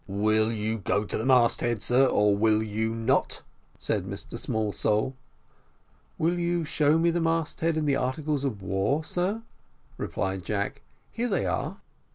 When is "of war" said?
8.43-9.03